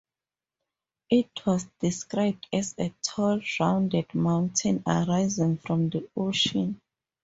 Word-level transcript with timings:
It 1.11 1.29
was 1.45 1.67
described 1.79 2.47
as 2.51 2.73
a 2.79 2.91
tall, 3.03 3.39
rounded 3.59 4.15
mountain 4.15 4.81
arising 4.87 5.57
from 5.57 5.91
the 5.91 6.09
ocean. 6.17 6.81